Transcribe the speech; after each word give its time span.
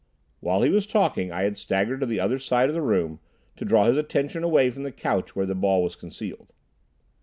While 0.39 0.63
he 0.63 0.71
was 0.71 0.87
talking, 0.87 1.31
I 1.31 1.43
had 1.43 1.59
staggered 1.59 1.99
to 1.99 2.07
the 2.07 2.19
other 2.19 2.39
side 2.39 2.69
of 2.69 2.73
the 2.73 2.81
room, 2.81 3.19
to 3.55 3.63
draw 3.65 3.85
his 3.85 3.97
attention 3.99 4.43
away 4.43 4.71
from 4.71 4.81
the 4.81 4.91
couch 4.91 5.35
where 5.35 5.45
the 5.45 5.53
ball 5.53 5.83
was 5.83 5.95
concealed. 5.95 6.51